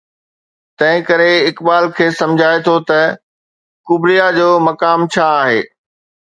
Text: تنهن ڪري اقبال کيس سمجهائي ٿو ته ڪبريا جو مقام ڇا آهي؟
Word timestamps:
تنهن 0.79 1.03
ڪري 1.09 1.33
اقبال 1.49 1.83
کيس 1.99 2.15
سمجهائي 2.21 2.63
ٿو 2.69 2.73
ته 2.89 2.99
ڪبريا 3.91 4.25
جو 4.39 4.49
مقام 4.69 4.99
ڇا 5.17 5.29
آهي؟ 5.45 5.61